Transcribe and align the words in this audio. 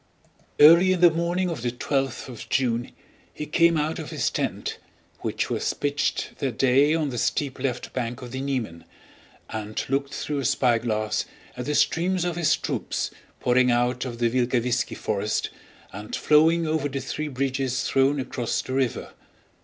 Early 0.59 0.93
in 0.93 1.01
the 1.01 1.11
morning 1.11 1.47
of 1.51 1.61
the 1.61 1.69
twelfth 1.69 2.27
of 2.27 2.49
June 2.49 2.91
he 3.31 3.45
came 3.45 3.77
out 3.77 3.99
of 3.99 4.09
his 4.09 4.31
tent, 4.31 4.79
which 5.19 5.51
was 5.51 5.71
pitched 5.75 6.31
that 6.39 6.57
day 6.57 6.95
on 6.95 7.09
the 7.09 7.19
steep 7.19 7.59
left 7.59 7.93
bank 7.93 8.23
of 8.23 8.31
the 8.31 8.41
Niemen, 8.41 8.85
and 9.51 9.85
looked 9.89 10.11
through 10.11 10.39
a 10.39 10.45
spyglass 10.45 11.25
at 11.55 11.65
the 11.67 11.75
streams 11.75 12.25
of 12.25 12.35
his 12.35 12.57
troops 12.57 13.11
pouring 13.41 13.69
out 13.69 14.03
of 14.03 14.17
the 14.17 14.27
Vilkavisski 14.31 14.97
forest 14.97 15.51
and 15.93 16.15
flowing 16.15 16.65
over 16.65 16.89
the 16.89 16.99
three 16.99 17.27
bridges 17.27 17.83
thrown 17.83 18.19
across 18.19 18.63
the 18.63 18.73
river. 18.73 19.13